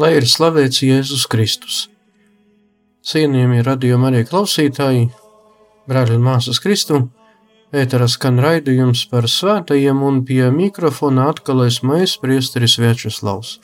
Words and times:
Lai 0.00 0.14
ir 0.16 0.24
slavēts 0.24 0.80
Jēzus 0.80 1.26
Kristus. 1.28 1.78
Cienījamie 3.04 3.60
radījuma 3.66 4.08
arī 4.08 4.22
klausītāji, 4.24 5.08
brāļi 5.90 6.14
un 6.16 6.22
māsas 6.24 6.60
Kristu, 6.64 7.00
ēterā 7.76 8.06
skan 8.08 8.38
raidījums 8.40 9.02
par 9.10 9.26
svētajiem 9.28 9.98
un 10.06 10.22
pie 10.24 10.46
mikrofona 10.54 11.26
atkal 11.28 11.66
esmu 11.66 11.98
es, 12.00 12.14
priesteris 12.22 12.78
Viečeslavs. 12.80 13.58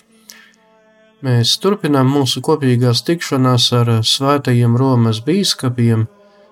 Mēs 1.24 1.54
turpinām 1.62 2.10
mūsu 2.12 2.42
kopīgās 2.44 3.00
tikšanās 3.06 3.70
ar 3.78 3.92
svētajiem 4.04 4.76
Romas 4.76 5.22
bīskapiem, 5.24 6.02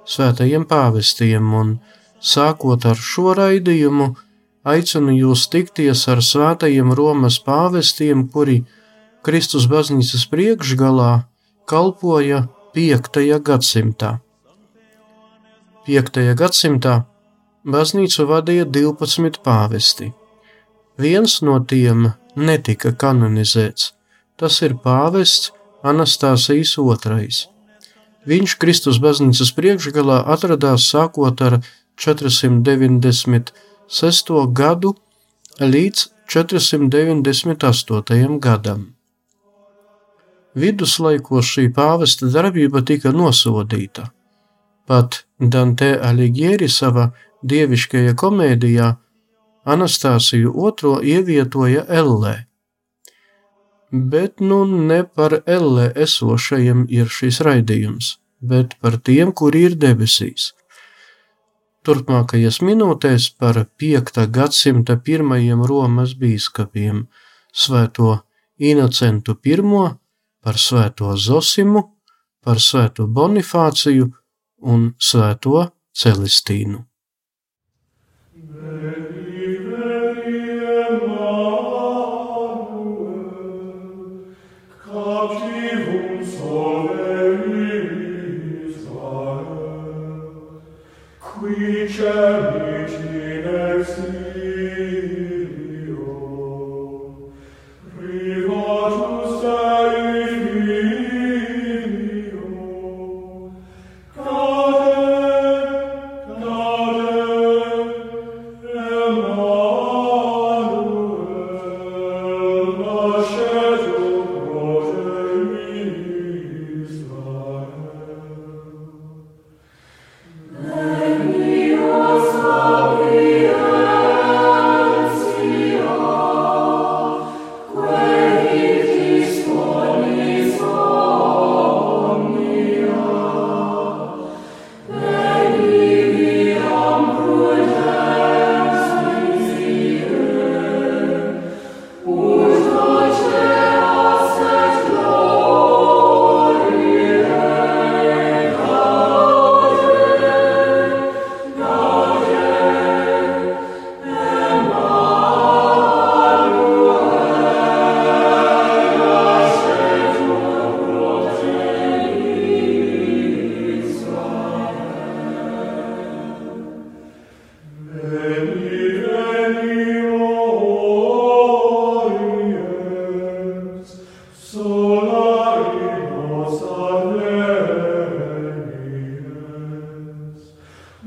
svētajiem 0.08 0.64
pāvestiem, 0.70 1.50
un 1.60 1.74
sākot 2.24 2.86
ar 2.88 2.96
šo 3.10 3.34
raidījumu, 3.36 4.08
aicinu 4.64 5.18
jūs 5.18 5.44
tikties 5.52 6.06
ar 6.08 6.24
svētajiem 6.24 6.96
Romas 6.96 7.36
pāvestiem, 7.50 8.24
kuri 8.32 8.62
Kristus 9.24 9.64
baznīcas 9.72 10.28
priekšgalā 10.28 11.24
kalpoja 11.64 12.52
5. 12.76 13.40
gadsimtā. 13.40 14.20
5. 15.86 16.36
gadsimtā 16.36 17.08
baznīcu 17.64 18.26
vadīja 18.28 18.68
12 18.68 19.40
pāvesti. 19.46 20.12
Viens 21.00 21.40
no 21.40 21.56
tiem 21.72 22.12
netika 22.36 22.92
kanonizēts, 22.92 23.96
tas 24.36 24.60
ir 24.60 24.76
pāvests 24.84 25.56
Anastasijas 25.80 26.76
II. 26.76 27.48
Viņš 28.28 28.60
Kristus 28.60 29.00
baznīcas 29.00 29.56
priekšgalā 29.56 30.20
atradās 30.36 30.84
sākot 30.90 31.40
ar 31.40 31.64
496. 31.96 34.52
gadu 34.52 34.92
līdz 35.64 36.12
498. 36.28 38.36
gadam. 38.48 38.93
Viduslaikos 40.54 41.48
šī 41.50 41.68
pāvesta 41.74 42.30
darbība 42.30 42.84
tika 42.86 43.10
nosodīta. 43.12 44.10
Pat 44.86 45.24
Dante 45.40 45.94
Alighieri 45.98 46.68
savā 46.70 47.08
dieviškajā 47.42 48.14
komēdijā 48.20 48.90
Anastasiju 49.64 50.52
II 50.52 50.98
ievietoja 51.14 51.86
Ellē. 51.88 52.34
Bet 53.90 54.40
nu 54.40 54.64
ne 54.64 55.04
par 55.04 55.40
Ellē 55.46 55.88
esošajiem 56.06 56.84
ir 56.90 57.08
šis 57.08 57.40
raidījums, 57.46 58.18
bet 58.40 58.76
par 58.80 58.98
tiem, 58.98 59.32
kuri 59.32 59.64
ir 59.70 59.78
debesīs. 59.80 60.52
Turpmākajās 61.84 62.60
minūtēs 62.64 63.28
par 63.40 63.58
5. 63.80 64.22
gadsimta 64.32 64.96
pirmajiem 64.96 65.64
Romas 65.68 66.14
bīskapiem- 66.20 67.06
Svēto 67.64 68.22
Inocentu 68.58 69.36
I 69.44 70.03
par 70.44 70.60
svēto 70.60 71.14
Zosimu, 71.16 71.82
par 72.44 72.60
svēto 72.60 73.06
Bonifāciju 73.08 74.10
un 74.68 74.90
svēto 75.00 75.64
Celestīnu. 75.96 76.84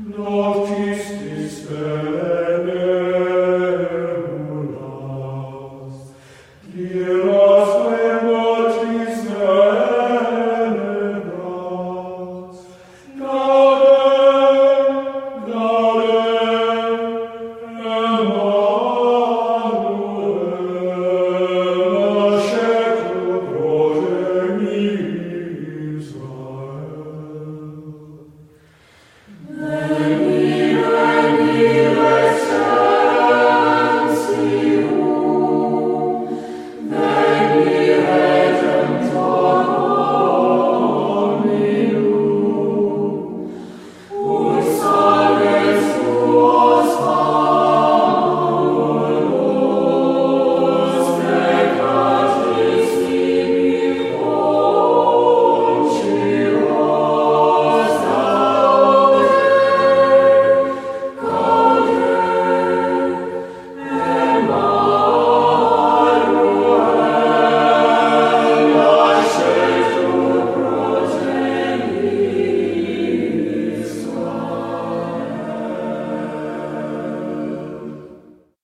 Nor 0.08 0.66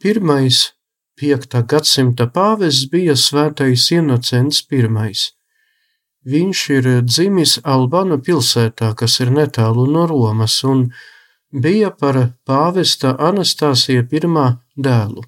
Pirmais 0.04 0.56
5. 1.16 1.62
gadsimta 1.64 2.26
pāvests 2.28 2.90
bija 2.92 3.14
svētais 3.16 3.86
Inocents 3.94 4.58
I. 4.68 5.12
Viņš 6.28 6.64
ir 6.74 6.88
dzimis 7.08 7.54
Albānu 7.64 8.18
pilsētā, 8.20 8.90
kas 9.00 9.14
ir 9.24 9.30
netālu 9.32 9.86
no 9.88 10.02
Romas, 10.04 10.58
un 10.64 10.90
bija 11.50 11.88
par 11.88 12.18
pāvesta 12.44 13.14
Anastasija 13.16 14.04
I 14.04 14.20
dēlu. 14.76 15.24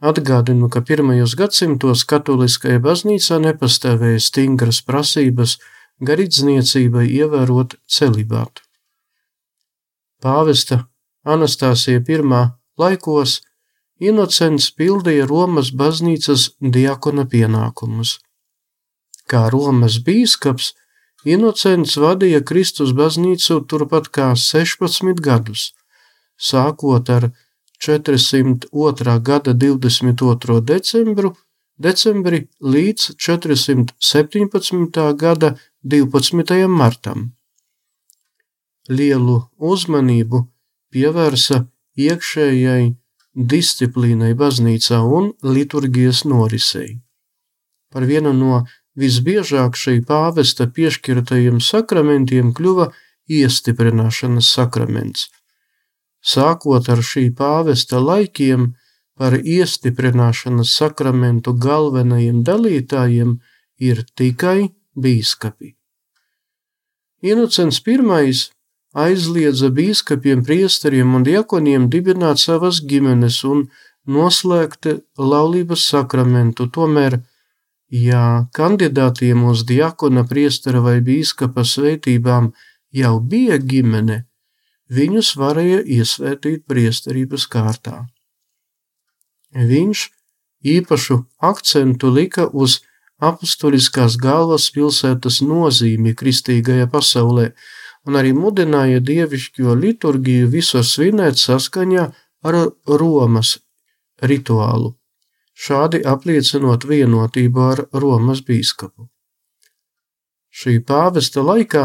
Atgādinu, 0.00 0.70
ka 0.70 0.80
pirmajos 0.80 1.34
gadsimtos 1.36 2.06
katoliskajā 2.08 2.80
baznīcā 2.80 3.36
nepastāvēja 3.38 4.22
stingras 4.30 4.80
prasības 4.80 5.58
garīdzniecībai 6.00 7.04
ievērot 7.20 7.76
celibātu. 7.84 8.62
Pāvesta 10.24 10.86
Anastasija 11.26 12.00
I 12.00 12.22
laikos 12.78 13.42
Inocents 13.98 14.70
pildīja 14.78 15.26
Romas 15.26 15.72
baznīcas 15.74 16.52
diakona 16.62 17.24
pienākumus. 17.26 18.18
Kā 19.26 19.50
Romas 19.50 19.98
bīskaps, 20.06 20.74
Inocents 21.26 21.96
vadīja 21.98 22.40
Kristus 22.46 22.92
baznīcu 22.94 23.66
turpat 23.66 24.06
kā 24.14 24.28
16 24.38 25.18
gadus, 25.18 25.74
sākot 26.38 27.10
ar 27.10 27.32
402. 27.82 29.18
gada 29.30 29.52
22. 29.54 30.60
decembru, 30.62 31.34
decembri 31.76 32.48
līdz 32.62 33.18
417. 33.18 35.14
gada 35.18 35.56
12. 35.82 36.68
martam. 36.68 37.32
Lielu 38.88 39.42
uzmanību 39.58 40.46
pievērsa 40.94 41.66
iekšējai 41.98 42.94
disciplīnai 43.38 44.34
baznīcā 44.34 45.00
un 45.18 45.32
liturgijas 45.42 46.24
norisei. 46.26 46.98
Par 47.92 48.04
vienu 48.04 48.34
no 48.34 48.64
visbiežāk 48.98 49.78
šī 49.78 50.00
pāvesta 50.04 50.66
piešķirtajiem 50.66 51.62
sakramentiem 51.62 52.52
kļuva 52.52 52.90
iestiprināšanas 53.40 54.54
sakraments– 54.58 55.28
Sākot 56.20 56.88
ar 56.90 57.02
šī 57.04 57.28
pāvesta 57.34 58.00
laikiem, 58.02 58.74
par 59.18 59.34
iestiprināšanas 59.38 60.74
sakramentu 60.78 61.54
galvenajiem 61.54 62.42
dalītājiem 62.46 63.38
ir 63.78 64.04
tikai 64.14 64.70
bīskapi. 64.94 65.74
Inocents 67.22 67.80
I 67.86 68.32
aizliedza 68.94 69.68
bīskapiem, 69.74 70.44
priesteriem 70.44 71.14
un 71.14 71.24
diakoniem 71.26 71.88
dibināt 71.92 72.40
savas 72.40 72.80
ģimenes 72.80 73.42
un 73.44 73.68
noslēgt 74.08 74.88
laulības 75.18 75.84
sakramentu, 75.90 76.68
tomēr, 76.72 77.20
ja 77.92 78.48
kandidātiem 78.56 79.44
uz 79.44 79.64
diakona, 79.68 80.24
priestera 80.24 80.80
vai 80.80 81.00
bīskapa 81.04 81.64
svētībām 81.64 82.52
jau 82.92 83.14
bija 83.20 83.58
ģimene, 83.58 84.24
viņus 84.88 85.34
varēja 85.36 85.82
iesvētīt 85.84 86.64
priesterības 86.68 87.46
kārtā. 87.46 88.06
Viņš 89.52 90.08
īpašu 90.64 91.24
akcentu 91.44 92.10
lika 92.12 92.48
uz 92.48 92.80
apustuliskās 93.18 94.16
galvaspilsētas 94.20 95.40
nozīmi 95.42 96.14
kristīgajā 96.14 96.86
pasaulē 96.92 97.52
un 98.08 98.16
arī 98.16 98.32
mudināja 98.32 99.02
dievišķo 99.04 99.74
liturgiju 99.82 100.48
visu 100.54 100.80
svinēt 100.80 101.36
saskaņā 101.36 102.06
ar 102.48 102.56
Romas 103.02 103.58
rituālu, 104.24 104.94
šādi 105.52 106.00
apliecinot 106.14 106.86
vienotību 106.88 107.64
ar 107.66 107.84
Romas 107.92 108.40
bīskapu. 108.48 109.10
Šī 110.48 110.78
pāvesta 110.88 111.44
laikā 111.44 111.84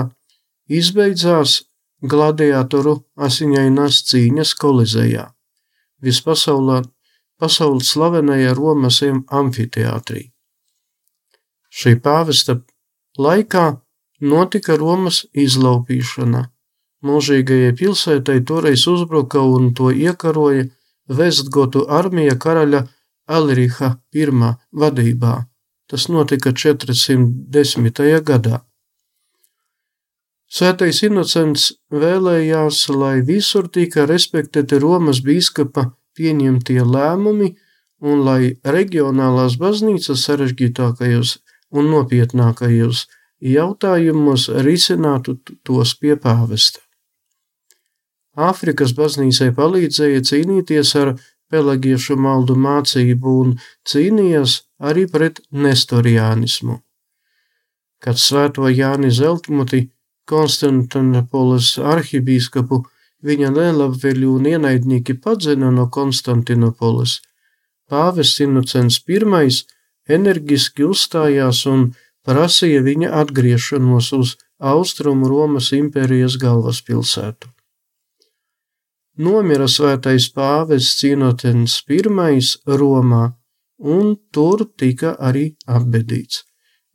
izbeidzās 0.71 1.59
gladiatoru 2.01 2.95
asiņainās 3.27 3.99
cīņas 4.07 4.55
kolizejā, 4.63 5.27
vispasaulē 6.03 6.81
pasaules 7.39 7.91
slavenajā 7.91 8.55
Romas 8.55 9.01
amfiteātrī. 9.03 10.29
Šī 11.73 11.97
pāvesta 11.99 12.61
laikā 13.19 13.82
notika 14.23 14.77
Romas 14.79 15.23
izlaupīšana. 15.33 16.47
Mūžīgajai 17.03 17.73
pilsētai 17.79 18.39
toreiz 18.47 18.85
uzbruka 18.87 19.43
un 19.43 19.73
to 19.75 19.91
iekaroja 19.91 20.69
Vestgotu 21.11 21.83
armija 21.91 22.37
karaļa 22.39 22.85
Alriha 23.27 23.89
I 24.15 24.27
vadībā. 24.71 25.33
Tas 25.87 26.07
notika 26.07 26.53
410. 26.53 28.21
gadā. 28.23 28.61
Svētais 30.53 31.01
Inocents 31.03 31.73
vēlējās, 31.91 32.87
lai 32.89 33.21
visur 33.25 33.67
tika 33.67 34.05
respektēti 34.05 34.79
Romas 34.79 35.19
bīskapa 35.25 35.91
pieņemtie 36.15 36.83
lēmumi 36.85 37.55
un 37.99 38.21
lai 38.27 38.53
reģionālās 38.63 39.57
baznīcas 39.57 40.23
sarežģītākajos 40.27 41.39
un 41.73 41.89
nopietnākajos 41.89 43.07
jautājumos 43.43 44.47
risinātu 44.65 45.37
tos 45.67 45.93
pie 45.99 46.15
pāvesta. 46.15 46.79
Āfrikas 48.33 48.95
baznīcai 48.97 49.51
palīdzēja 49.53 50.23
cīnīties 50.29 50.95
ar 50.97 51.13
pelagiešu 51.53 52.15
maldu 52.17 52.55
mācību 52.57 53.33
un 53.41 53.51
cīnījās 53.89 54.61
arī 54.79 55.05
pret 55.11 55.43
nestoriānismu. 55.51 56.79
Kad 58.03 58.17
svēto 58.19 58.65
Jāni 58.71 59.11
Zeltmuti 59.13 59.83
Konstantinopolis 60.27 61.75
arhibīskapu 61.77 62.81
viņa 63.27 63.51
nelabvēļu 63.55 64.31
un 64.39 64.49
ienaidnieki 64.53 65.19
padzina 65.23 65.69
no 65.71 65.85
Konstantinopolis. 65.91 67.19
Pāvests 67.91 68.41
Inocents 68.43 69.01
I 69.07 69.19
energiski 70.09 70.83
uzstājās 70.83 71.65
un 71.67 71.93
prasīja 72.27 72.81
viņa 72.85 73.11
atgriešanos 73.21 74.11
uz 74.17 74.35
Austrumu 74.59 75.27
Romas 75.27 75.71
impērijas 75.75 76.37
galvaspilsētu. 76.41 77.49
Nomira 79.23 79.67
svētais 79.69 80.29
pāvests 80.33 81.03
Inocents 81.05 81.83
I 81.87 81.99
Romā, 82.65 83.35
un 83.77 84.15
tur 84.31 84.65
tika 84.77 85.13
arī 85.19 85.53
apbedīts. 85.67 86.43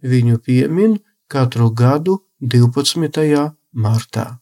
Viņu 0.02 0.40
piemin 0.42 0.98
katru 1.28 1.70
gadu 1.70 2.18
12. 2.40 3.54
martā. 3.72 4.38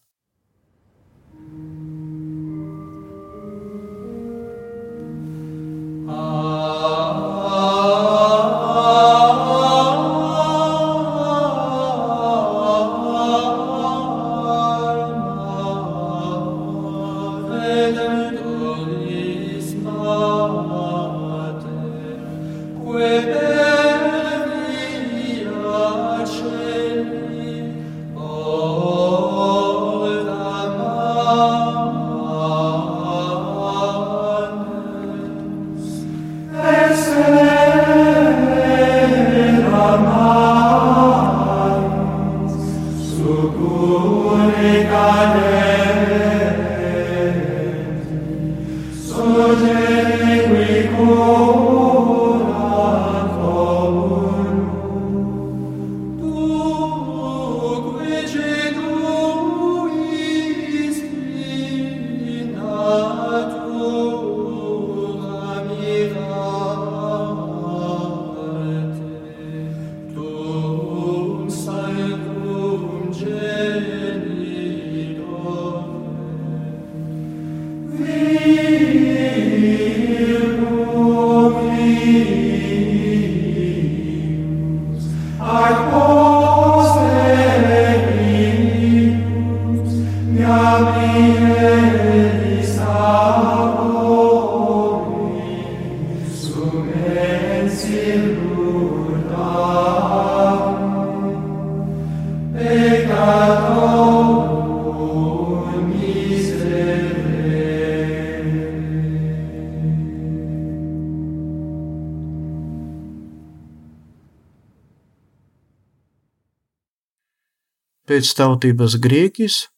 Pēc 118.26 118.34
tautības 118.34 118.96
grieķis, 118.98 119.68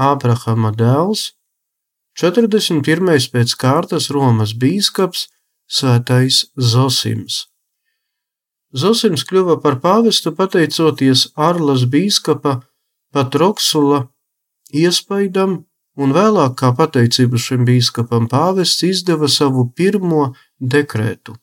Ābrahama 0.00 0.72
dēls, 0.72 1.34
41. 2.16 3.28
pēc 3.32 3.52
kārtas 3.60 4.08
Romas 4.10 4.54
bīskaps, 4.56 5.28
Svētais 5.68 6.46
Zosims. 6.56 7.48
Zosims 8.72 9.24
kļuva 9.28 9.58
par 9.60 9.76
pāvestu 9.80 10.32
pateicoties 10.32 11.32
Arlas 11.36 11.84
bīskapa 11.84 12.62
Patroksula 13.12 14.08
iespaidam, 14.72 15.64
un 15.96 16.16
vēlāk 16.16 16.56
kā 16.56 16.72
pateicību 16.72 17.36
šim 17.36 17.66
bīskapam 17.68 18.28
pāvests 18.28 18.86
izdeva 18.88 19.28
savu 19.28 19.66
pirmo 19.76 20.32
dekrētu, 20.60 21.36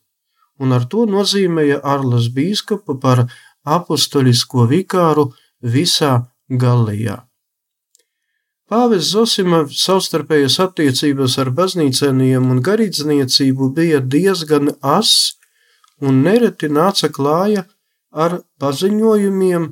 un 0.58 0.74
ar 0.74 0.90
to 0.90 1.06
nozīmēja 1.06 1.82
Arlas 1.84 2.32
bīskapu 2.34 2.98
par 2.98 3.28
apustulisko 3.66 4.66
vikāru 4.66 5.30
visā 5.62 6.26
Gallijā. 6.50 7.24
Pāvis 8.70 9.08
Zosima 9.14 9.64
savstarpējas 9.66 10.60
attiecības 10.62 11.40
ar 11.42 11.50
baznīcēniem 11.58 12.52
un 12.54 12.62
garīdzniecību 12.66 13.70
bija 13.74 14.02
diezgan 14.02 14.76
ass 14.86 15.40
un 16.06 16.22
nereti 16.26 16.70
nāca 16.70 17.10
klāja 17.10 17.66
ar 18.12 18.42
paziņojumiem, 18.62 19.66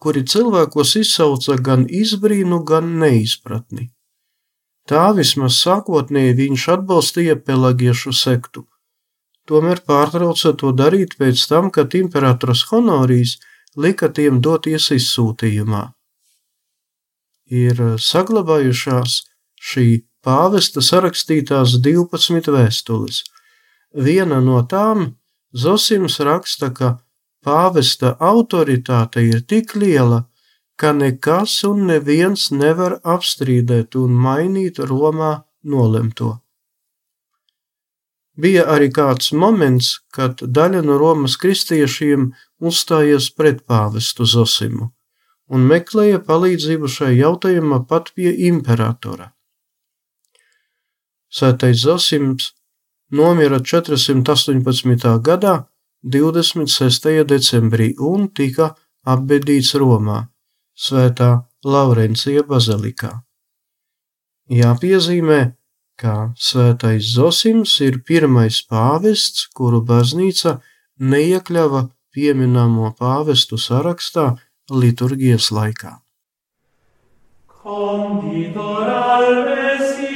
kuri 0.00 0.22
cilvēkos 0.24 0.94
izsauca 1.02 1.56
gan 1.68 1.84
izbrīnu, 1.88 2.62
gan 2.64 2.96
neizpratni. 3.02 3.90
Tā 4.88 5.10
vismaz 5.16 5.58
sākotnēji 5.60 6.36
viņš 6.40 6.66
atbalstīja 6.76 7.36
pelagiešu 7.44 8.12
sektu, 8.14 8.64
tomēr 9.48 9.82
pārtrauca 9.84 10.52
to 10.60 10.72
darīt 10.72 11.16
pēc 11.20 11.42
tam, 11.50 11.72
kad 11.74 11.96
imperators 11.98 12.64
Honorijs 12.70 13.36
lika 13.76 14.08
tiem 14.08 14.40
doties 14.40 14.90
izsūtījumā. 14.96 15.84
Ir 17.46 17.80
saglabājušās 18.02 19.20
šī 19.62 19.86
pāvesta 20.26 20.82
sarakstītās 20.82 21.76
12 21.84 22.50
vēstules. 22.56 23.22
Viena 23.94 24.40
no 24.42 24.62
tām 24.66 25.12
Zosims 25.56 26.18
raksta, 26.20 26.72
ka 26.74 26.88
pāvesta 27.46 28.16
autoritāte 28.20 29.22
ir 29.24 29.44
tik 29.48 29.76
liela, 29.78 30.26
ka 30.76 30.92
nekas 30.92 31.62
un 31.64 31.86
neviens 31.88 32.50
nevar 32.52 32.98
apstrīdēt 33.14 33.96
un 33.96 34.18
mainīt 34.26 34.82
Romā 34.90 35.32
nolemto. 35.64 36.34
Bija 38.36 38.66
arī 38.68 38.90
kāds 38.92 39.32
moments, 39.32 39.94
kad 40.12 40.42
daļa 40.42 40.82
no 40.84 40.98
Romas 41.00 41.38
kristiešiem 41.40 42.28
uzstājies 42.60 43.30
pret 43.32 43.64
pāvestu 43.64 44.28
Zosimu 44.28 44.90
un 45.46 45.66
meklēja 45.70 46.20
palīdzību 46.26 46.90
šai 46.90 47.12
jautājumā 47.20 47.84
pat 47.88 48.10
pie 48.16 48.32
imperatora. 48.48 49.30
Sētais 51.30 51.82
Zosims 51.82 52.52
nomira 53.10 53.60
418. 53.60 55.18
gadā 55.22 55.54
26. 56.02 57.24
decembrī 57.26 57.92
un 57.98 58.28
tika 58.30 58.72
apbedīts 59.06 59.74
Romā, 59.78 60.26
Svētā 60.76 61.46
Laurencija 61.64 62.42
bazilikā. 62.46 63.12
Jāpiezīmē, 64.52 65.40
ka 66.00 66.32
svētais 66.36 67.12
Zosims 67.16 67.76
ir 67.84 68.00
pirmais 68.06 68.60
pāvests, 68.70 69.46
kuru 69.56 69.82
baznīca 69.90 70.58
neiekļāva 71.00 71.86
pieminamo 72.14 72.92
pāvestu 72.98 73.60
sarakstā 73.60 74.34
liturgijas 74.72 75.50
laikā. 75.52 75.96
Conditor 77.66 78.92
al 78.92 79.42
desiderum 79.50 80.15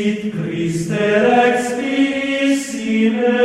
sit 0.00 0.32
Christe 0.32 1.08
spirissime 1.68 3.36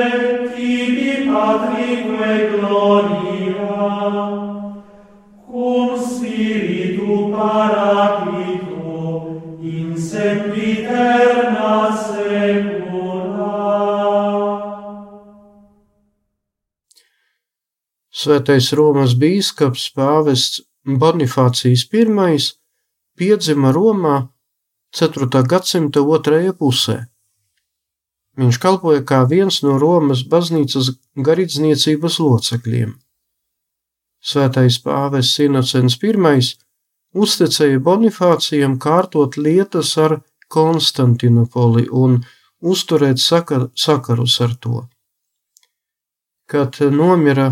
tibi 0.55 1.11
patrique 1.27 2.33
gloria. 2.51 3.79
Cum 5.45 5.89
spiritu 5.99 7.11
paraclito 7.35 8.95
in 9.59 9.87
sempiterna 9.99 11.75
secula. 12.07 13.57
Svētais 18.15 18.71
Romas 18.79 19.13
bīskaps 19.19 19.91
pāvests 19.97 20.63
Bonifācijas 20.87 21.83
I 21.91 22.39
piedzima 23.17 23.71
Romā 23.75 24.34
4. 24.95 25.27
gadsimta 25.43 25.99
otrajā 25.99 26.53
pusē. 26.55 26.93
Viņš 28.39 28.59
kalpoja 28.63 29.01
kā 29.03 29.25
viens 29.27 29.57
no 29.63 29.75
Romas 29.79 30.21
baznīcas 30.31 30.93
garīdzniecības 31.27 32.19
locekļiem. 32.23 32.93
Svētais 34.23 34.79
pāvests 34.85 35.43
Inocens 35.43 35.99
I 35.99 36.15
uzticēja 37.25 37.79
Bonifācijam 37.79 38.79
kārtot 38.79 39.35
lietas 39.35 39.97
ar 39.97 40.21
Konstantinopoli 40.47 41.87
un 41.91 42.23
uzturēt 42.61 43.19
sakar, 43.19 43.69
sakarus 43.75 44.39
ar 44.41 44.55
to. 44.55 44.87
Kad 46.47 46.79
nomira 46.79 47.51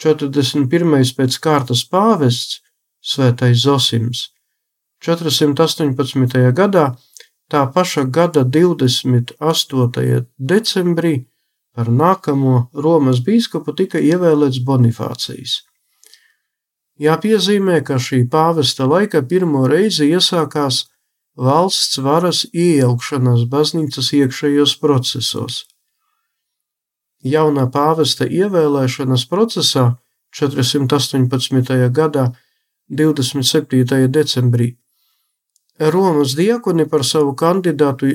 41. 0.00 1.16
pēc 1.16 1.38
kārtas 1.38 1.84
pāvests, 1.84 2.62
Svētais 3.02 3.60
Zosims, 3.66 4.31
418. 5.02 6.52
gadā, 6.54 6.94
tā 7.50 7.66
paša 7.74 8.04
gada 8.06 8.44
28. 8.44 10.26
decembrī 10.38 11.14
par 11.74 11.88
nākamo 11.90 12.70
Romas 12.72 13.18
bīskapu 13.26 13.74
tika 13.74 13.98
ievēlēts 13.98 14.62
Bonifācijas. 14.62 15.62
Jāpiezīmē, 17.02 17.80
ka 17.82 17.98
šī 17.98 18.28
pāvesta 18.30 18.86
laika 18.86 19.22
pirmo 19.26 19.64
reizi 19.66 20.06
iesākās 20.12 20.84
valsts 21.34 21.98
varas 21.98 22.44
iejaukšanās 22.52 23.48
baznīcas 23.48 24.12
iekšējos 24.20 24.76
procesos. 24.78 25.64
Jaunā 27.24 27.66
pāvesta 27.72 28.28
ievēlēšanas 28.28 29.26
procesā 29.30 29.96
418. 30.36 31.90
gadā 31.90 32.28
27. 32.90 34.06
decembrī 34.12 34.76
Romas 35.78 36.36
diakoni 36.36 36.86
par 36.88 37.04
savu 37.04 37.34
kandidātu 37.36 38.12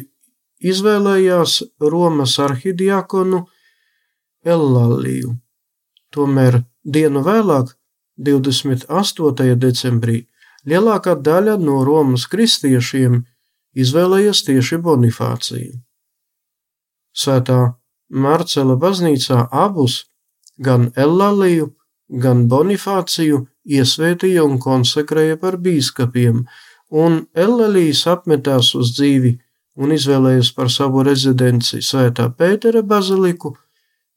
izvēlējās 0.62 1.62
Romas 1.82 2.38
arhidiakonu 2.40 3.44
Ellaliju. 4.46 5.36
Tomēr 6.14 6.62
dienu 6.84 7.24
vēlāk, 7.26 7.74
28. 8.18 9.56
decembrī, 9.62 10.22
lielākā 10.66 11.18
daļa 11.22 11.58
no 11.62 11.84
Romas 11.86 12.26
kristiešiem 12.32 13.20
izvēlējās 13.78 14.44
tieši 14.48 14.80
Bonifāciju. 14.82 15.76
Svētā 17.18 17.60
Marcela 18.10 18.78
baznīcā 18.80 19.48
abus, 19.52 20.06
gan 20.58 20.92
Ellaliju, 20.96 21.74
gan 22.08 22.48
Bonifāciju, 22.50 23.46
iesvētīja 23.68 24.46
un 24.48 24.58
konsekrēja 24.64 25.38
par 25.42 25.58
bīskapiem, 25.62 26.46
un 26.89 27.25
Ellalijas 27.36 28.06
apmetās 28.08 28.74
uz 28.75 28.94
dzīvi 28.96 29.38
un 29.77 29.94
izvēlējās 29.94 30.51
par 30.58 30.72
savu 30.74 31.03
rezidenci 31.06 31.82
Svētā 31.86 32.29
Pētera 32.34 32.82
baziliku, 32.82 33.56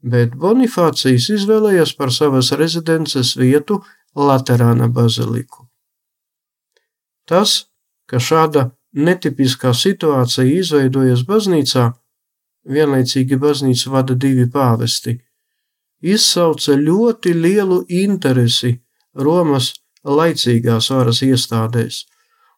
bet 0.00 0.34
Bonifācijas 0.34 1.28
izvēlējās 1.36 1.94
par 1.98 2.12
savas 2.12 2.52
rezidences 2.56 3.34
vietu 3.36 3.82
Laterāna 4.16 4.88
baziliku. 4.88 5.66
Tas, 7.28 7.66
ka 8.08 8.18
šāda 8.18 8.70
netipiskā 8.96 9.72
situācija 9.76 10.48
izveidojas 10.60 11.22
baznīcā, 11.28 11.90
vienlaicīgi 12.66 13.38
baznīcu 13.38 13.92
vada 13.92 14.16
divi 14.18 14.48
pāvesti, 14.50 15.18
izsauca 16.00 16.74
ļoti 16.76 17.34
lielu 17.36 17.84
interesi 18.02 18.72
Romas 19.14 19.74
laicīgās 20.04 20.90
varas 20.90 21.22
iestādēs, 21.22 22.04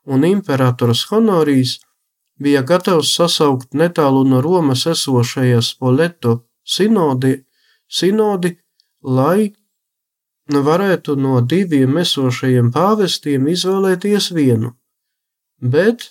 un 0.07 0.25
imperators 0.25 1.05
Honorijs 1.11 1.79
bija 2.43 2.63
gatavs 2.63 3.15
sasaukt 3.17 3.75
netālu 3.75 4.25
no 4.29 4.41
Romas 4.41 4.87
esošajā 4.87 5.61
Spoleto 5.63 6.39
sinodi, 6.65 7.37
sinodi, 7.89 8.57
lai 9.03 9.53
varētu 10.53 11.17
no 11.17 11.41
diviem 11.41 11.99
esošajiem 12.03 12.73
pāvestiem 12.73 13.47
izvēlēties 13.49 14.33
vienu, 14.35 14.75
bet 15.61 16.11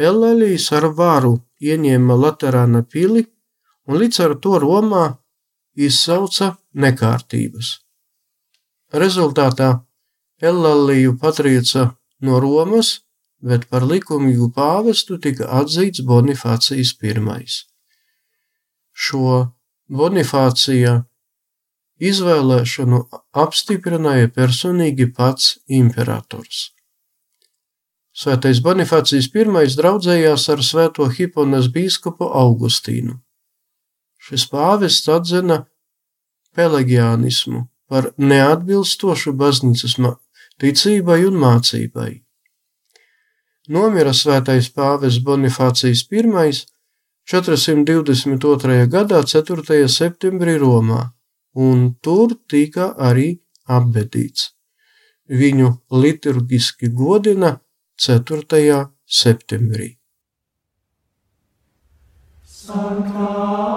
Elelijas 0.00 0.70
ar 0.72 0.88
varu 0.96 1.34
ieņēma 1.60 2.16
Laterāna 2.16 2.82
pili 2.82 3.26
un 3.86 4.00
līdz 4.00 4.20
ar 4.24 4.34
to 4.40 4.58
Romā 4.62 5.18
izsauca 5.76 6.56
nekārtības. 6.72 7.80
Rezultātā 8.92 9.84
Ellaliju 10.40 11.18
patrieca 11.20 11.99
no 12.20 12.40
Romas, 12.40 13.00
bet 13.40 13.68
par 13.70 13.86
likumīgu 13.88 14.50
pāvestu 14.56 15.18
tika 15.18 15.48
atzīts 15.60 16.04
Bonifācijas 16.06 16.92
I. 17.00 17.46
Šo 18.92 19.52
Bonifācija 19.88 21.04
izvēlēšanu 22.00 23.00
apstiprināja 23.44 24.28
personīgi 24.28 25.08
pats 25.16 25.56
imperators. 25.68 26.70
Svētais 28.12 28.60
Bonifācijas 28.60 29.30
I 29.32 29.66
draudzējās 29.80 30.48
ar 30.52 30.62
svēto 30.62 31.08
Hiponas 31.08 31.68
bīskapu 31.72 32.28
Augustīnu. 32.28 33.20
Šis 34.20 34.44
pāvests 34.52 35.08
atzina 35.08 35.64
pelagianismu 36.54 37.68
par 37.88 38.10
neatbilstošu 38.18 39.32
baznīcas 39.32 39.96
ticībai 40.60 41.22
un 41.28 41.38
mācībai. 41.40 42.10
Nomira 43.70 44.12
svētais 44.16 44.68
pāvis 44.74 45.20
Bonifācijas 45.24 46.04
I 46.10 46.22
422. 47.30 48.86
gadā 48.90 49.20
4. 49.22 49.86
septembrī 49.86 50.56
Romā, 50.58 51.12
un 51.54 51.94
tur 52.02 52.34
tika 52.48 52.94
arī 52.98 53.38
apbedīts. 53.68 54.50
Viņu 55.30 55.70
liturgiski 55.94 56.90
godina 56.90 57.60
4. 57.94 58.86
septembrī. 59.06 59.96
Sankā. 62.42 63.69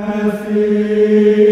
Have 0.00 0.46
faith. 0.46 1.49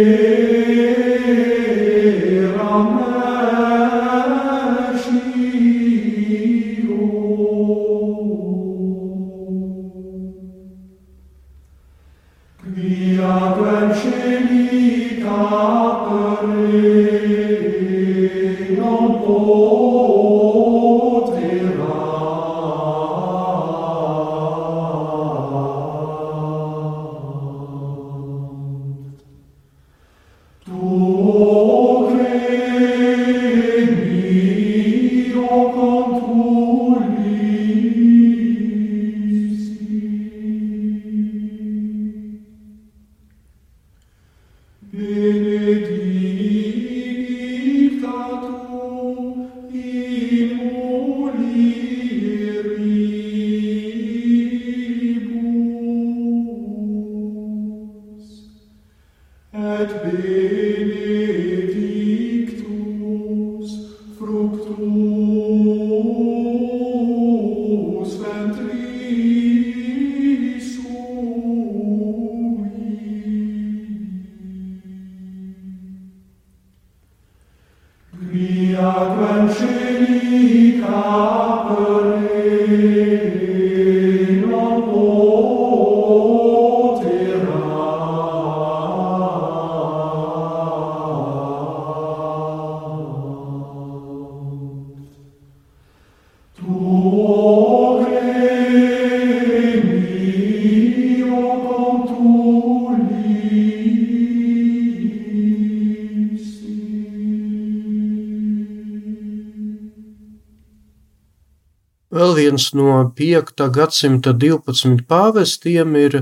Vēl 112.19 112.33
viens 112.35 112.65
no 112.75 112.97
5. 113.15 113.61
gadsimta 113.71 114.33
12 114.35 115.05
pāvestiem 115.07 115.93
ir 116.01 116.17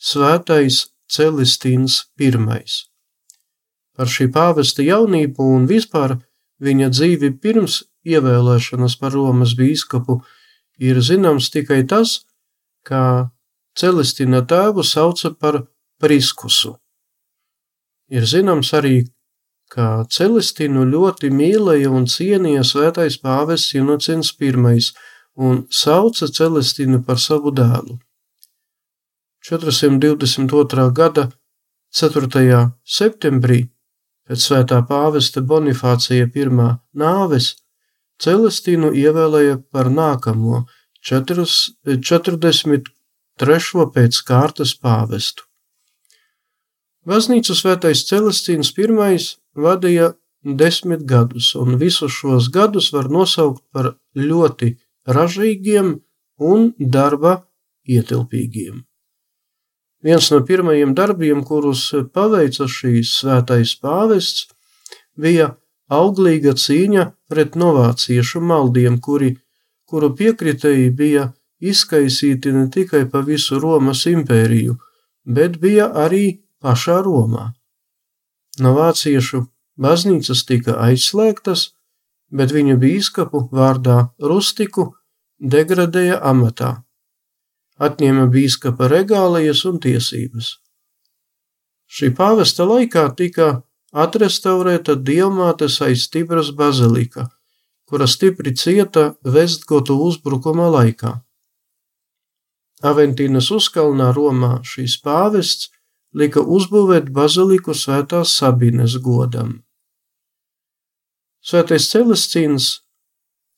Svētais 0.00 0.78
Celestīns 1.12 1.96
I. 2.16 2.30
Par 3.92 4.08
šī 4.14 4.30
pāvesta 4.32 4.86
jaunību 4.86 5.50
un 5.56 5.66
vispār 5.68 6.14
viņa 6.56 6.88
dzīvi 6.94 7.32
pirms 7.42 7.82
ievēlēšanas 8.08 8.96
par 9.02 9.12
Romas 9.12 9.52
bīskapu 9.58 10.22
ir 10.80 11.02
zināms 11.04 11.50
tikai 11.52 11.82
tas, 11.84 12.22
ka 12.88 13.28
Celestīna 13.76 14.46
tēvu 14.48 14.80
sauca 14.80 15.34
par 15.36 15.66
Priskusu. 16.00 16.78
Ir 18.08 18.24
zināms 18.24 18.72
arī, 18.72 19.04
ka 19.68 20.06
Celestinu 20.08 20.88
ļoti 20.88 21.28
mīlēja 21.28 21.92
un 21.92 22.08
cienīja 22.08 22.64
svētais 22.64 23.20
pāvests 23.20 23.76
Inocens 23.76 24.32
I 24.40 24.56
un 25.36 25.66
sauca 25.70 26.26
Celestinu 26.28 27.02
par 27.04 27.18
savu 27.18 27.50
dēlu. 27.50 27.98
422. 29.42 30.92
gada 30.94 31.30
4. 31.92 32.70
septembrī 32.84 33.68
pēc 34.28 34.38
svētā 34.46 34.78
pāvesta 34.86 35.40
Bonifācija 35.42 36.24
I 36.26 36.46
nāves 36.94 37.56
Celestinu 38.22 38.92
ievēlēja 38.94 39.58
par 39.72 39.90
nākamo 39.90 40.66
43. 41.02 42.86
pēc 43.94 44.22
kārtas 44.28 44.74
pāvestu. 44.78 45.42
Baznīcu 47.04 47.54
svētais 47.58 48.06
Celestīns 48.06 48.70
I 48.78 48.86
vadīja 49.58 50.14
desmit 50.44 51.02
gadus, 51.02 51.54
un 51.54 51.76
visus 51.78 52.12
šos 52.12 52.48
gadus 52.48 52.92
var 52.92 53.10
nosaukt 53.10 53.62
par 53.72 53.96
ļoti 54.14 54.78
ražīgiem 55.06 55.94
un 56.38 56.72
darba 56.78 57.42
ietilpīgiem. 57.88 58.82
Viens 60.02 60.30
no 60.34 60.40
pirmajiem 60.42 60.94
darbiem, 60.98 61.44
kurus 61.46 61.84
paveica 62.14 62.66
šīs 62.66 63.12
svētais 63.20 63.76
pāvests, 63.78 64.48
bija 65.14 65.52
auglīga 65.92 66.56
cīņa 66.58 67.04
pret 67.30 67.54
novāciešu 67.58 68.42
maldiem, 68.42 68.98
kuri, 68.98 69.36
kuru 69.86 70.10
piekritēji 70.18 70.90
bija 70.98 71.28
izkaisīti 71.62 72.52
ne 72.56 72.66
tikai 72.74 73.04
pa 73.10 73.22
visu 73.22 73.60
Romas 73.62 74.06
impēriju, 74.10 74.74
bet 75.24 75.60
bija 75.62 75.92
arī 76.04 76.42
pašā 76.62 76.98
Romā. 77.06 77.52
No 78.58 78.74
vāciešu 78.74 79.46
baznīcas 79.78 80.42
tika 80.48 80.76
aizslēgtas, 80.88 81.70
bet 82.32 82.52
viņu 82.56 82.78
bīskapu 82.80 83.46
vārdā 83.52 83.98
Rustiku 84.32 84.88
degradēja 85.54 86.18
amatā, 86.32 86.72
atņēma 87.82 88.28
bīskapa 88.32 88.88
regālijas 88.92 89.64
un 89.68 89.80
tiesības. 89.82 90.56
Šī 91.92 92.12
pāvesta 92.16 92.64
laikā 92.64 93.04
tika 93.18 93.48
atrestaurēta 93.92 94.96
diamātes 94.96 95.76
aiz 95.84 96.06
Tibras 96.08 96.50
bazilika, 96.56 97.28
kura 97.84 98.08
stipri 98.08 98.54
cieta 98.56 99.12
Vestgotu 99.24 99.98
uzbrukuma 100.06 100.70
laikā. 100.72 101.18
Aventīnas 102.82 103.50
uzkalnā 103.54 104.08
Romā 104.16 104.54
šīs 104.66 104.96
pāvests 105.04 105.68
lika 106.16 106.40
uzbūvēt 106.40 107.12
baziliku 107.12 107.76
svētās 107.76 108.32
Sabines 108.38 108.96
godam. 109.04 109.60
Svētais 111.42 111.88
Celestīns 111.90 112.66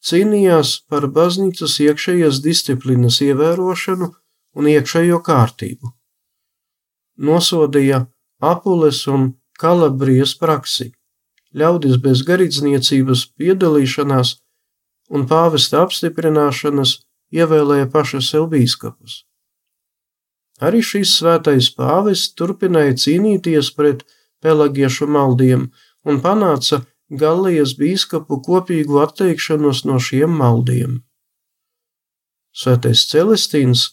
cīnījās 0.05 0.71
par 0.89 1.07
baznīcas 1.13 1.77
iekšējās 1.85 2.41
disciplīnas 2.45 3.21
ievērošanu 3.25 4.09
un 4.57 4.69
iekšējo 4.73 5.21
kārtību. 5.27 5.91
Nosodīja 7.29 8.07
apules 8.41 9.03
un 9.11 9.35
kalabrijas 9.61 10.33
praksi, 10.41 10.91
ļaudis 11.55 12.01
bez 12.07 12.25
garīdzniecības 12.27 13.27
piedalīšanās 13.39 14.33
un 15.15 15.29
pāvesta 15.31 15.85
apstiprināšanas 15.85 16.97
ievēlēja 17.37 17.91
paša 17.93 18.23
sev 18.25 18.49
bīskapus. 18.55 19.23
Arī 20.65 20.81
šis 20.87 21.19
svētais 21.19 21.69
pāvests 21.77 22.33
turpināja 22.39 22.97
cīnīties 23.05 23.73
pret 23.77 24.05
pelagiešu 24.43 25.09
maldiem 25.11 25.69
un 26.09 26.21
panāca 26.25 26.81
Galijas 27.21 27.75
bīskapu 27.79 28.41
kopīgu 28.45 29.01
atteikšanos 29.03 29.85
no 29.89 29.99
šiem 30.03 30.35
maldiem. 30.41 31.03
Svētais 32.55 33.07
Celestīns 33.11 33.89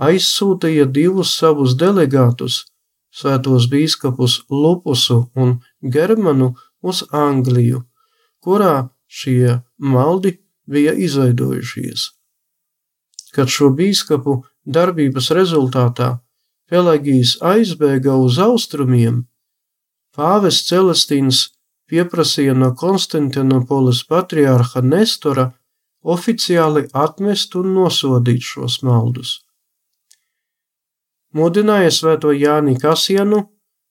aizsūtīja 0.00 0.86
divus 0.92 1.34
savus 1.36 1.76
delegātus, 1.80 2.64
svētos 3.12 3.68
bīskapus 3.72 4.42
Lupusu 4.50 5.26
un 5.34 5.58
Germanu, 5.82 6.54
uz 6.86 7.02
Angliju, 7.12 7.82
kurā 8.44 8.88
šie 9.06 9.62
maldi 9.78 10.36
bija 10.66 10.92
izveidojušies. 10.92 12.10
Kad 13.34 13.50
šo 13.52 13.72
bīskapu 13.76 14.42
darbības 14.64 15.32
rezultātā 15.36 16.16
Pelagijs 16.70 17.36
aizbēga 17.46 18.16
uz 18.18 18.40
austrumiem, 18.42 19.20
pāvests 20.16 20.66
Celestīns 20.70 21.42
pieprasīja 21.90 22.54
no 22.58 22.72
Konstantinopolis 22.74 24.02
patriārha 24.10 24.82
Nestora 24.82 25.50
oficiāli 26.02 26.86
atmest 26.94 27.54
un 27.58 27.74
nosodīt 27.74 28.46
šos 28.46 28.80
maldus. 28.86 29.40
Mudināja 31.36 31.90
svēto 31.92 32.32
Jāni 32.32 32.76
Kasienu 32.80 33.42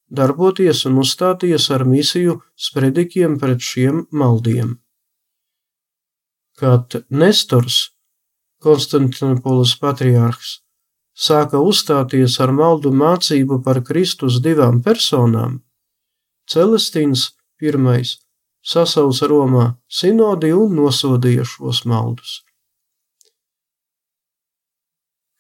darboties 0.10 0.86
un 0.90 1.00
uzstāties 1.02 1.70
ar 1.76 1.86
misiju 1.86 2.40
spredikiem 2.68 3.40
pret 3.40 3.62
šiem 3.62 4.06
maldiem. 4.12 4.78
Kad 6.56 7.04
Nestors, 7.10 7.92
Konstantinopolis 8.64 9.76
patriārhs, 9.82 10.62
sāka 11.14 11.60
uzstāties 11.60 12.40
ar 12.42 12.54
maldu 12.56 12.94
mācību 12.96 13.60
par 13.66 13.82
Kristus 13.84 14.40
divām 14.42 14.82
personām, 14.84 15.60
Celestīns 16.46 17.35
I 17.62 17.72
sasauca 18.66 19.28
Romā 19.30 19.66
sinodi 19.88 20.52
un 20.54 20.74
nosodīja 20.80 21.46
šos 21.46 21.84
maldus. 21.86 22.42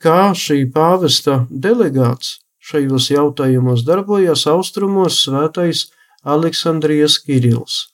Kā 0.01 0.35
šī 0.37 0.67
pāvesta 0.69 1.45
delegāts 1.49 2.37
šajos 2.61 3.09
jautājumos 3.09 3.85
darbojas 3.87 4.45
austrumos 4.51 5.17
svētais 5.25 5.87
Aleksandrijas 6.21 7.17
Kirils. 7.25 7.87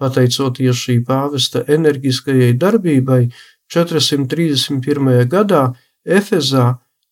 Pateicoties 0.00 0.76
šī 0.76 0.98
pāvesta 1.08 1.62
enerģiskajai 1.76 2.52
darbībai, 2.60 3.22
431. 3.72 5.24
gadā 5.32 5.62
Efezā 6.06 6.66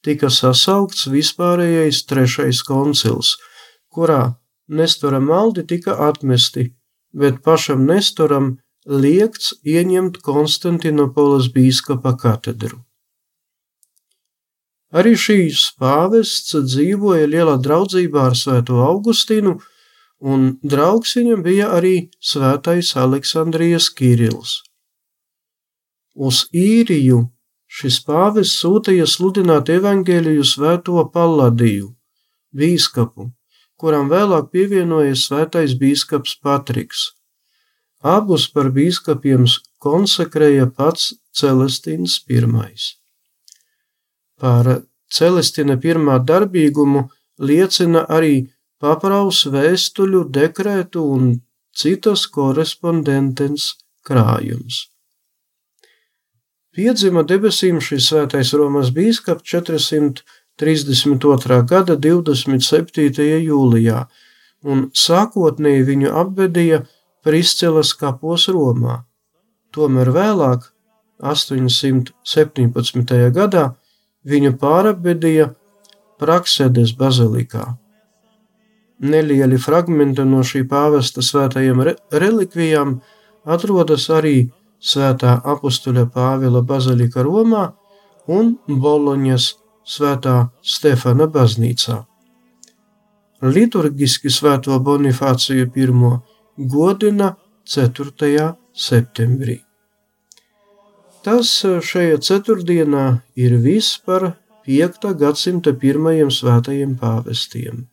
tika 0.05 0.29
sasaukts 0.31 1.09
vispārējais 1.11 2.05
trešais 2.09 2.61
koncils, 2.69 3.35
kurā 3.93 4.37
Nestora 4.69 5.21
maldi 5.21 5.67
tika 5.67 5.97
atmesti, 6.09 6.71
bet 7.13 7.43
pašam 7.45 7.85
Nestoram 7.87 8.57
liekts 8.87 9.53
ieņemt 9.65 10.21
Konstantinopolis 10.25 11.51
bīskapa 11.53 12.15
katedru. 12.21 12.81
Arī 14.95 15.15
šīs 15.19 15.75
pāvests 15.81 16.55
dzīvoja 16.55 17.27
lielā 17.27 17.59
draudzībā 17.59 18.29
ar 18.31 18.37
Svēto 18.39 18.79
Augustīnu, 18.87 19.59
un 20.21 20.47
draugs 20.63 21.17
viņam 21.19 21.43
bija 21.43 21.73
arī 21.77 21.95
Svētais 22.23 22.95
Aleksandrijas 22.97 23.91
Kirils. 23.91 24.63
Uz 26.15 26.47
īriju 26.55 27.25
Šis 27.75 27.97
pāvis 28.07 28.53
sūtīja 28.61 29.05
sludināt 29.11 29.71
evaņģēliju 29.75 30.45
svēto 30.47 31.03
Palladiju, 31.15 31.89
bīskapu, 32.55 33.27
kuram 33.81 34.09
vēlāk 34.13 34.51
pievienojas 34.55 35.27
svētais 35.29 35.75
bīskaps 35.81 36.39
Patriks. 36.43 37.13
Abus 38.05 38.47
par 38.53 38.71
bīskapiem 38.75 39.47
konsekrēja 39.81 40.67
pats 40.77 41.15
Celestīns 41.35 42.21
I. 42.29 42.41
Par 44.41 44.83
Celestina 45.11 45.77
pirmā 45.81 46.19
darbīgumu 46.21 47.09
liecina 47.39 48.05
arī 48.09 48.51
papraus 48.79 49.45
vēstuļu, 49.47 50.25
dekrētu 50.31 51.05
un 51.17 51.31
citas 51.75 52.27
korespondentens 52.27 53.75
krājums. 54.05 54.89
Piedzima 56.75 57.23
debesīm 57.23 57.79
šis 57.79 58.09
svētais 58.11 58.51
Romas 58.59 58.91
bīskaps 58.95 59.47
432. 60.61 61.63
gada 61.67 61.97
27. 61.99 63.43
jūlijā, 63.43 64.07
un 64.63 64.91
sākotnēji 64.95 65.83
viņu 65.89 66.13
apbedīja 66.15 66.85
Priscelas 67.25 67.95
kapos 67.99 68.49
Romā. 68.53 69.03
Tomēr 69.75 70.13
vēlāk, 70.15 70.71
817. 71.19 73.31
gadā 73.35 73.75
viņu 74.25 74.57
pārabedīja 74.61 75.55
Praksēdes 76.21 76.95
bazilikā. 76.99 77.77
Nelieli 79.05 79.59
fragmenti 79.59 80.25
no 80.25 80.43
šī 80.47 80.69
pāvesta 80.71 81.23
svētajiem 81.23 81.81
re 81.83 81.97
relikvijām 82.13 83.01
atrodas 83.45 84.11
arī 84.11 84.51
Svētā 84.85 85.41
apustuļa 85.49 86.07
Pāvila 86.13 86.61
bazilika 86.63 87.23
Romā 87.25 87.73
un 88.29 88.59
Boloņas 88.69 89.64
Svētā 89.85 90.49
Stefana 90.65 91.27
baznīcā. 91.29 91.99
Liturgiski 93.45 94.31
Svēto 94.33 94.79
Bonifāciju 94.81 95.69
I 95.77 96.65
godina 96.65 97.35
4. 97.69 98.55
septembrī. 98.73 99.59
Tas 101.25 101.51
šajā 101.65 102.17
ceturtdienā 102.21 103.21
ir 103.37 103.59
viss 103.61 103.99
par 103.99 104.35
5. 104.65 105.13
gadsimta 105.21 105.73
pirmajiem 105.77 106.33
svētajiem 106.33 106.97
pāvestiem, 106.97 107.87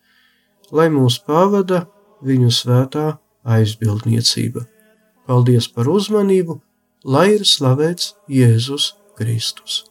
lai 0.72 0.88
mūs 0.88 1.20
pavada 1.20 1.88
viņu 2.24 2.52
svētā 2.52 3.18
aizbildniecība. 3.44 4.64
Paldies 5.28 5.68
par 5.68 5.92
uzmanību, 5.92 6.62
lai 7.04 7.34
ir 7.36 7.48
slavēts 7.48 8.16
Jēzus 8.32 8.94
Kristus. 9.20 9.91